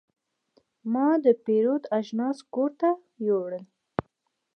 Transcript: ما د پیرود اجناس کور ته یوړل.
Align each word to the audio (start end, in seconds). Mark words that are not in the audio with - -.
ما 0.93 1.09
د 1.23 1.25
پیرود 1.45 1.83
اجناس 1.99 2.37
کور 2.53 2.71
ته 2.81 2.89
یوړل. 3.27 3.65